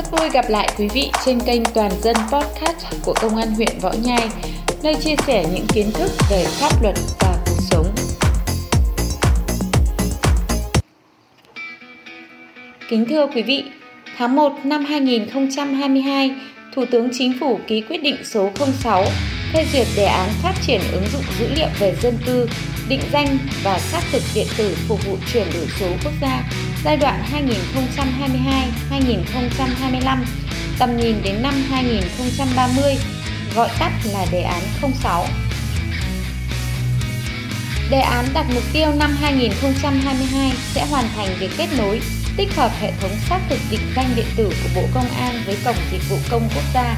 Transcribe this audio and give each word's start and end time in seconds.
Rất 0.00 0.10
vui 0.10 0.30
gặp 0.30 0.44
lại 0.48 0.68
quý 0.78 0.88
vị 0.94 1.10
trên 1.24 1.38
kênh 1.46 1.62
Toàn 1.74 1.90
dân 2.02 2.16
Podcast 2.16 2.86
của 3.04 3.14
Công 3.22 3.36
an 3.36 3.54
huyện 3.54 3.78
Võ 3.80 3.92
Nhai, 4.04 4.28
nơi 4.82 4.94
chia 4.94 5.14
sẻ 5.26 5.44
những 5.54 5.66
kiến 5.74 5.90
thức 5.94 6.10
về 6.30 6.44
pháp 6.44 6.82
luật 6.82 6.94
và 7.20 7.36
cuộc 7.46 7.62
sống. 7.70 7.86
Kính 12.88 13.04
thưa 13.08 13.26
quý 13.26 13.42
vị, 13.42 13.64
tháng 14.16 14.36
1 14.36 14.52
năm 14.64 14.84
2022, 14.84 16.34
Thủ 16.74 16.84
tướng 16.90 17.08
Chính 17.12 17.32
phủ 17.40 17.58
ký 17.66 17.80
quyết 17.80 18.02
định 18.02 18.16
số 18.24 18.50
06 18.82 19.04
phê 19.52 19.66
duyệt 19.72 19.86
đề 19.96 20.04
án 20.04 20.30
phát 20.42 20.54
triển 20.66 20.80
ứng 20.92 21.06
dụng 21.12 21.22
dữ 21.38 21.48
liệu 21.54 21.68
về 21.78 21.94
dân 22.02 22.18
cư, 22.26 22.48
định 22.88 23.00
danh 23.12 23.38
và 23.62 23.78
xác 23.78 24.00
thực 24.12 24.22
điện 24.34 24.46
tử 24.56 24.76
phục 24.88 25.06
vụ 25.06 25.16
chuyển 25.32 25.46
đổi 25.54 25.66
số 25.80 25.86
quốc 26.04 26.12
gia 26.20 26.42
giai 26.84 26.96
đoạn 26.96 27.24
2022-2025, 28.90 30.24
tầm 30.78 30.96
nhìn 30.96 31.22
đến 31.24 31.42
năm 31.42 31.54
2030, 31.70 32.96
gọi 33.54 33.68
tắt 33.78 33.92
là 34.12 34.26
đề 34.32 34.42
án 34.42 34.62
06. 35.02 35.26
Đề 37.90 38.00
án 38.00 38.26
đặt 38.34 38.46
mục 38.54 38.62
tiêu 38.72 38.92
năm 38.98 39.16
2022 39.20 40.52
sẽ 40.74 40.86
hoàn 40.90 41.04
thành 41.16 41.36
việc 41.38 41.50
kết 41.58 41.68
nối, 41.78 42.00
tích 42.36 42.48
hợp 42.56 42.70
hệ 42.80 42.92
thống 43.00 43.10
xác 43.28 43.40
thực 43.48 43.58
định 43.70 43.80
danh 43.96 44.12
điện 44.16 44.26
tử 44.36 44.44
của 44.44 44.80
Bộ 44.80 44.82
Công 44.94 45.08
an 45.08 45.42
với 45.46 45.56
Cổng 45.64 45.76
Dịch 45.92 46.02
vụ 46.10 46.16
Công 46.30 46.48
Quốc 46.54 46.64
gia. 46.74 46.96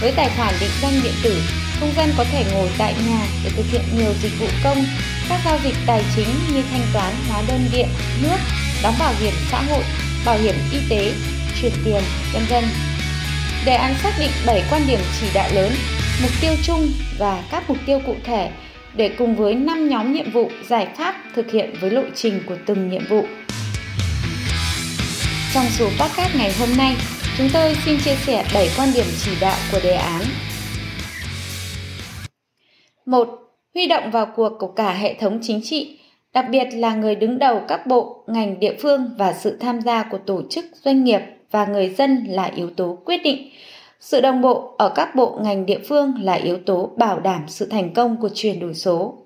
Với 0.00 0.12
tài 0.16 0.30
khoản 0.36 0.54
định 0.60 0.70
danh 0.82 1.00
điện 1.02 1.14
tử, 1.22 1.40
công 1.80 1.94
dân 1.96 2.10
có 2.16 2.24
thể 2.32 2.44
ngồi 2.52 2.68
tại 2.78 2.94
nhà 3.08 3.26
để 3.44 3.50
thực 3.56 3.66
hiện 3.70 3.82
nhiều 3.96 4.12
dịch 4.22 4.32
vụ 4.40 4.46
công, 4.64 4.84
các 5.28 5.40
giao 5.44 5.58
dịch 5.64 5.74
tài 5.86 6.02
chính 6.16 6.28
như 6.54 6.62
thanh 6.70 6.82
toán, 6.92 7.14
hóa 7.28 7.42
đơn 7.48 7.60
điện, 7.72 7.88
nước, 8.22 8.36
đóng 8.82 8.94
bảo 8.98 9.14
hiểm 9.20 9.32
xã 9.50 9.62
hội, 9.62 9.84
bảo 10.26 10.38
hiểm 10.38 10.54
y 10.72 10.78
tế, 10.88 11.12
chuyển 11.60 11.72
tiền, 11.84 12.02
vân 12.32 12.42
vân. 12.50 12.64
Đề 13.64 13.74
án 13.74 13.94
xác 14.02 14.12
định 14.18 14.30
7 14.46 14.62
quan 14.70 14.82
điểm 14.86 15.00
chỉ 15.20 15.26
đạo 15.34 15.48
lớn, 15.54 15.72
mục 16.22 16.30
tiêu 16.40 16.52
chung 16.62 16.92
và 17.18 17.42
các 17.50 17.62
mục 17.68 17.78
tiêu 17.86 18.00
cụ 18.06 18.14
thể 18.24 18.50
để 18.94 19.08
cùng 19.18 19.36
với 19.36 19.54
5 19.54 19.88
nhóm 19.88 20.12
nhiệm 20.12 20.30
vụ 20.30 20.50
giải 20.68 20.88
pháp 20.96 21.14
thực 21.34 21.50
hiện 21.50 21.74
với 21.80 21.90
lộ 21.90 22.02
trình 22.14 22.42
của 22.46 22.56
từng 22.66 22.90
nhiệm 22.90 23.06
vụ. 23.08 23.26
Trong 25.54 25.66
số 25.70 25.84
podcast 25.84 26.36
ngày 26.36 26.52
hôm 26.58 26.68
nay, 26.76 26.96
chúng 27.38 27.48
tôi 27.52 27.76
xin 27.84 27.98
chia 28.00 28.16
sẻ 28.26 28.44
7 28.54 28.70
quan 28.76 28.92
điểm 28.94 29.06
chỉ 29.24 29.30
đạo 29.40 29.56
của 29.72 29.80
đề 29.82 29.94
án. 29.94 30.22
1. 33.08 33.28
Huy 33.74 33.86
động 33.86 34.10
vào 34.10 34.26
cuộc 34.36 34.52
của 34.58 34.66
cả 34.66 34.92
hệ 34.92 35.14
thống 35.14 35.38
chính 35.42 35.60
trị, 35.62 35.98
đặc 36.32 36.46
biệt 36.50 36.68
là 36.72 36.94
người 36.94 37.14
đứng 37.14 37.38
đầu 37.38 37.60
các 37.68 37.86
bộ, 37.86 38.24
ngành 38.26 38.60
địa 38.60 38.76
phương 38.82 39.10
và 39.18 39.32
sự 39.32 39.56
tham 39.56 39.80
gia 39.80 40.02
của 40.02 40.18
tổ 40.18 40.42
chức, 40.50 40.64
doanh 40.82 41.04
nghiệp 41.04 41.20
và 41.50 41.66
người 41.66 41.88
dân 41.88 42.24
là 42.28 42.44
yếu 42.44 42.70
tố 42.70 42.98
quyết 43.04 43.20
định. 43.24 43.50
Sự 44.00 44.20
đồng 44.20 44.40
bộ 44.40 44.74
ở 44.78 44.92
các 44.94 45.14
bộ 45.14 45.38
ngành 45.42 45.66
địa 45.66 45.78
phương 45.88 46.14
là 46.22 46.32
yếu 46.32 46.58
tố 46.66 46.90
bảo 46.96 47.20
đảm 47.20 47.44
sự 47.46 47.66
thành 47.66 47.94
công 47.94 48.16
của 48.20 48.28
chuyển 48.34 48.60
đổi 48.60 48.74
số. 48.74 49.18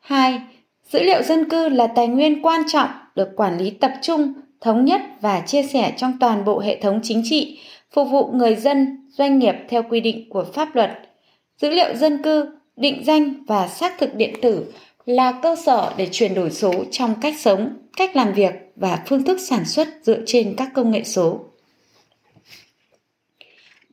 2. 0.00 0.40
Dữ 0.88 1.02
liệu 1.02 1.22
dân 1.22 1.50
cư 1.50 1.68
là 1.68 1.86
tài 1.86 2.08
nguyên 2.08 2.42
quan 2.42 2.62
trọng 2.68 2.88
được 3.14 3.28
quản 3.36 3.58
lý 3.58 3.70
tập 3.70 3.92
trung, 4.02 4.32
thống 4.60 4.84
nhất 4.84 5.00
và 5.20 5.40
chia 5.40 5.62
sẻ 5.62 5.92
trong 5.96 6.12
toàn 6.20 6.44
bộ 6.44 6.58
hệ 6.58 6.80
thống 6.80 7.00
chính 7.02 7.22
trị, 7.24 7.60
phục 7.90 8.08
vụ 8.10 8.26
người 8.26 8.54
dân, 8.54 9.08
doanh 9.10 9.38
nghiệp 9.38 9.54
theo 9.68 9.82
quy 9.90 10.00
định 10.00 10.30
của 10.30 10.44
pháp 10.54 10.76
luật. 10.76 10.90
Dữ 11.58 11.70
liệu 11.70 11.94
dân 11.94 12.22
cư, 12.22 12.46
định 12.76 13.02
danh 13.04 13.44
và 13.46 13.68
xác 13.68 13.98
thực 13.98 14.14
điện 14.14 14.34
tử 14.42 14.72
là 15.06 15.32
cơ 15.42 15.56
sở 15.56 15.92
để 15.96 16.08
chuyển 16.12 16.34
đổi 16.34 16.50
số 16.50 16.72
trong 16.90 17.14
cách 17.20 17.34
sống, 17.38 17.76
cách 17.96 18.16
làm 18.16 18.32
việc 18.32 18.52
và 18.76 18.98
phương 19.06 19.24
thức 19.24 19.40
sản 19.40 19.64
xuất 19.64 19.88
dựa 20.02 20.18
trên 20.26 20.54
các 20.56 20.68
công 20.74 20.90
nghệ 20.90 21.04
số. 21.04 21.40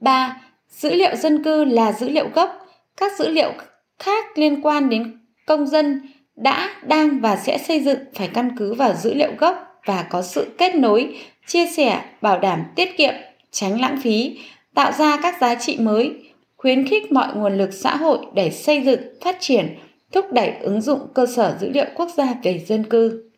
3. 0.01 0.41
Dữ 0.69 0.93
liệu 0.93 1.15
dân 1.15 1.43
cư 1.43 1.63
là 1.65 1.91
dữ 1.91 2.09
liệu 2.09 2.29
gốc, 2.33 2.67
các 2.97 3.11
dữ 3.19 3.29
liệu 3.29 3.53
khác 3.99 4.25
liên 4.37 4.61
quan 4.61 4.89
đến 4.89 5.19
công 5.45 5.67
dân 5.67 6.01
đã, 6.35 6.75
đang 6.87 7.19
và 7.19 7.35
sẽ 7.35 7.57
xây 7.57 7.79
dựng 7.79 7.99
phải 8.13 8.29
căn 8.33 8.51
cứ 8.57 8.73
vào 8.73 8.93
dữ 8.93 9.13
liệu 9.13 9.31
gốc 9.37 9.81
và 9.85 10.05
có 10.09 10.21
sự 10.21 10.47
kết 10.57 10.75
nối, 10.75 11.17
chia 11.47 11.67
sẻ, 11.67 12.01
bảo 12.21 12.39
đảm 12.39 12.63
tiết 12.75 12.97
kiệm, 12.97 13.13
tránh 13.51 13.81
lãng 13.81 13.99
phí, 14.03 14.39
tạo 14.73 14.91
ra 14.91 15.19
các 15.21 15.35
giá 15.41 15.55
trị 15.55 15.77
mới, 15.79 16.28
khuyến 16.59 16.87
khích 16.87 17.11
mọi 17.11 17.35
nguồn 17.35 17.57
lực 17.57 17.73
xã 17.73 17.95
hội 17.95 18.19
để 18.33 18.51
xây 18.51 18.81
dựng, 18.81 18.99
phát 19.21 19.37
triển, 19.39 19.77
thúc 20.11 20.25
đẩy 20.33 20.53
ứng 20.61 20.81
dụng 20.81 20.99
cơ 21.13 21.25
sở 21.25 21.57
dữ 21.59 21.69
liệu 21.69 21.85
quốc 21.95 22.09
gia 22.17 22.33
về 22.43 22.59
dân 22.67 22.83
cư. 22.83 23.29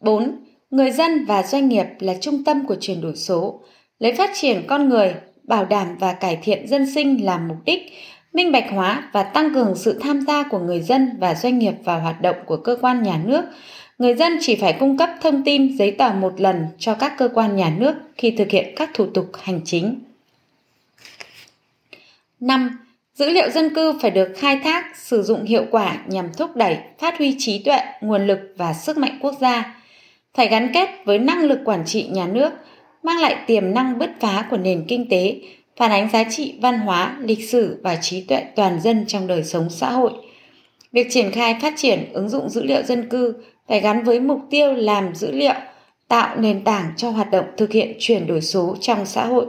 4. 0.00 0.44
Người 0.70 0.90
dân 0.90 1.24
và 1.24 1.42
doanh 1.42 1.68
nghiệp 1.68 1.86
là 2.00 2.14
trung 2.20 2.44
tâm 2.44 2.66
của 2.66 2.76
chuyển 2.80 3.00
đổi 3.00 3.16
số, 3.16 3.60
lấy 3.98 4.12
phát 4.12 4.30
triển 4.34 4.62
con 4.66 4.88
người, 4.88 5.14
bảo 5.42 5.64
đảm 5.64 5.96
và 6.00 6.12
cải 6.12 6.38
thiện 6.42 6.68
dân 6.68 6.94
sinh 6.94 7.24
làm 7.24 7.48
mục 7.48 7.58
đích, 7.64 7.92
minh 8.32 8.52
bạch 8.52 8.70
hóa 8.70 9.10
và 9.12 9.22
tăng 9.22 9.54
cường 9.54 9.74
sự 9.76 9.98
tham 10.00 10.20
gia 10.20 10.42
của 10.42 10.58
người 10.58 10.80
dân 10.80 11.10
và 11.18 11.34
doanh 11.34 11.58
nghiệp 11.58 11.74
vào 11.84 12.00
hoạt 12.00 12.22
động 12.22 12.36
của 12.46 12.56
cơ 12.56 12.76
quan 12.80 13.02
nhà 13.02 13.20
nước. 13.24 13.44
Người 13.98 14.14
dân 14.14 14.38
chỉ 14.40 14.56
phải 14.56 14.76
cung 14.80 14.96
cấp 14.96 15.10
thông 15.20 15.44
tin 15.44 15.76
giấy 15.78 15.90
tờ 15.90 16.12
một 16.12 16.40
lần 16.40 16.66
cho 16.78 16.94
các 16.94 17.12
cơ 17.18 17.28
quan 17.34 17.56
nhà 17.56 17.74
nước 17.78 17.94
khi 18.16 18.30
thực 18.30 18.50
hiện 18.50 18.72
các 18.76 18.90
thủ 18.94 19.06
tục 19.06 19.26
hành 19.42 19.60
chính. 19.64 20.09
5. 22.40 22.78
Dữ 23.14 23.30
liệu 23.30 23.50
dân 23.50 23.74
cư 23.74 23.98
phải 24.00 24.10
được 24.10 24.28
khai 24.36 24.60
thác, 24.64 24.96
sử 24.96 25.22
dụng 25.22 25.44
hiệu 25.44 25.64
quả 25.70 25.96
nhằm 26.06 26.32
thúc 26.32 26.56
đẩy, 26.56 26.78
phát 26.98 27.18
huy 27.18 27.36
trí 27.38 27.62
tuệ, 27.62 27.80
nguồn 28.00 28.26
lực 28.26 28.38
và 28.56 28.72
sức 28.72 28.98
mạnh 28.98 29.18
quốc 29.20 29.34
gia. 29.40 29.82
Phải 30.34 30.48
gắn 30.48 30.70
kết 30.74 30.88
với 31.04 31.18
năng 31.18 31.44
lực 31.44 31.58
quản 31.64 31.82
trị 31.86 32.08
nhà 32.10 32.26
nước, 32.26 32.50
mang 33.02 33.18
lại 33.18 33.36
tiềm 33.46 33.74
năng 33.74 33.98
bứt 33.98 34.10
phá 34.20 34.46
của 34.50 34.56
nền 34.56 34.84
kinh 34.88 35.08
tế, 35.08 35.40
phản 35.76 35.90
ánh 35.90 36.10
giá 36.10 36.24
trị 36.30 36.58
văn 36.62 36.78
hóa, 36.78 37.16
lịch 37.20 37.48
sử 37.50 37.80
và 37.82 37.96
trí 37.96 38.20
tuệ 38.20 38.44
toàn 38.56 38.80
dân 38.80 39.04
trong 39.06 39.26
đời 39.26 39.44
sống 39.44 39.70
xã 39.70 39.90
hội. 39.90 40.12
Việc 40.92 41.06
triển 41.10 41.30
khai 41.30 41.58
phát 41.62 41.74
triển 41.76 42.12
ứng 42.12 42.28
dụng 42.28 42.48
dữ 42.48 42.62
liệu 42.64 42.82
dân 42.82 43.08
cư 43.08 43.34
phải 43.68 43.80
gắn 43.80 44.04
với 44.04 44.20
mục 44.20 44.40
tiêu 44.50 44.72
làm 44.72 45.14
dữ 45.14 45.30
liệu 45.32 45.54
tạo 46.08 46.36
nền 46.36 46.64
tảng 46.64 46.92
cho 46.96 47.10
hoạt 47.10 47.30
động 47.30 47.44
thực 47.56 47.72
hiện 47.72 47.96
chuyển 47.98 48.26
đổi 48.26 48.40
số 48.40 48.76
trong 48.80 49.06
xã 49.06 49.26
hội. 49.26 49.46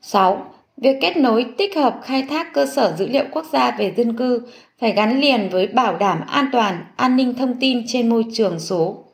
6 0.00 0.54
Việc 0.82 0.96
kết 1.00 1.16
nối 1.16 1.46
tích 1.58 1.76
hợp 1.76 2.00
khai 2.02 2.22
thác 2.22 2.52
cơ 2.54 2.66
sở 2.66 2.94
dữ 2.98 3.06
liệu 3.06 3.24
quốc 3.32 3.44
gia 3.52 3.70
về 3.70 3.94
dân 3.96 4.16
cư 4.16 4.42
phải 4.80 4.92
gắn 4.92 5.20
liền 5.20 5.48
với 5.48 5.66
bảo 5.66 5.96
đảm 5.96 6.20
an 6.26 6.48
toàn, 6.52 6.84
an 6.96 7.16
ninh 7.16 7.34
thông 7.34 7.54
tin 7.60 7.82
trên 7.86 8.08
môi 8.08 8.24
trường 8.32 8.60
số. 8.60 9.04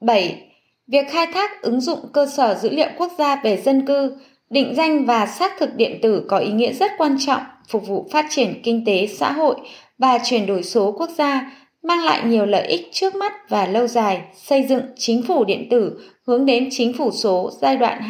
7. 0.00 0.50
Việc 0.86 1.06
khai 1.10 1.26
thác 1.34 1.62
ứng 1.62 1.80
dụng 1.80 1.98
cơ 2.12 2.26
sở 2.26 2.54
dữ 2.54 2.70
liệu 2.70 2.88
quốc 2.96 3.12
gia 3.18 3.36
về 3.36 3.62
dân 3.62 3.86
cư, 3.86 4.16
định 4.50 4.74
danh 4.76 5.04
và 5.04 5.26
xác 5.26 5.52
thực 5.58 5.76
điện 5.76 5.98
tử 6.02 6.24
có 6.28 6.38
ý 6.38 6.52
nghĩa 6.52 6.72
rất 6.72 6.90
quan 6.98 7.16
trọng 7.26 7.42
phục 7.68 7.86
vụ 7.86 8.08
phát 8.12 8.26
triển 8.30 8.60
kinh 8.64 8.84
tế 8.86 9.06
xã 9.06 9.32
hội 9.32 9.56
và 9.98 10.18
chuyển 10.24 10.46
đổi 10.46 10.62
số 10.62 10.94
quốc 10.98 11.10
gia 11.10 11.52
mang 11.82 12.04
lại 12.04 12.22
nhiều 12.24 12.46
lợi 12.46 12.66
ích 12.66 12.88
trước 12.92 13.14
mắt 13.14 13.32
và 13.48 13.66
lâu 13.66 13.86
dài, 13.86 14.22
xây 14.34 14.62
dựng 14.68 14.82
chính 14.96 15.22
phủ 15.22 15.44
điện 15.44 15.66
tử 15.70 16.00
hướng 16.26 16.46
đến 16.46 16.68
chính 16.70 16.92
phủ 16.92 17.10
số 17.10 17.50
giai 17.60 17.76
đoạn 17.76 18.00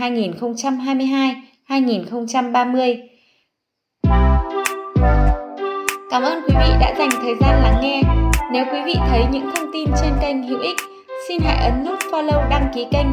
2022-2030. 1.69 2.97
Cảm 6.11 6.23
ơn 6.23 6.43
quý 6.49 6.55
vị 6.59 6.75
đã 6.81 6.95
dành 6.99 7.11
thời 7.23 7.35
gian 7.41 7.63
lắng 7.63 7.79
nghe. 7.83 8.03
Nếu 8.53 8.65
quý 8.73 8.79
vị 8.87 8.95
thấy 9.09 9.25
những 9.33 9.51
thông 9.57 9.73
tin 9.73 9.89
trên 10.01 10.13
kênh 10.23 10.43
hữu 10.43 10.61
ích, 10.61 10.77
xin 11.29 11.39
hãy 11.45 11.71
ấn 11.71 11.85
nút 11.85 11.99
follow 11.99 12.49
đăng 12.51 12.71
ký 12.75 12.87
kênh, 12.93 13.07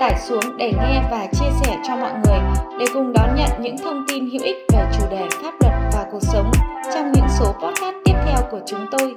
tải 0.00 0.14
xuống 0.28 0.56
để 0.58 0.72
nghe 0.72 1.02
và 1.10 1.26
chia 1.32 1.50
sẻ 1.64 1.76
cho 1.88 1.96
mọi 1.96 2.12
người 2.12 2.38
để 2.78 2.86
cùng 2.94 3.12
đón 3.12 3.36
nhận 3.36 3.50
những 3.60 3.78
thông 3.78 4.04
tin 4.08 4.30
hữu 4.30 4.42
ích 4.42 4.56
về 4.72 4.84
chủ 4.98 5.06
đề 5.10 5.28
pháp 5.42 5.52
luật 5.60 5.74
và 5.92 6.06
cuộc 6.12 6.22
sống 6.22 6.50
trong 6.94 7.12
những 7.12 7.26
số 7.38 7.46
podcast 7.46 7.96
tiếp 8.04 8.14
theo 8.26 8.42
của 8.50 8.60
chúng 8.66 8.86
tôi. 8.90 9.14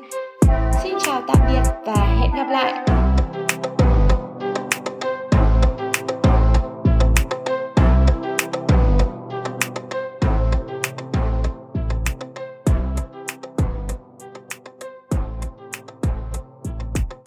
Xin 1.34 1.38
chào 1.64 1.79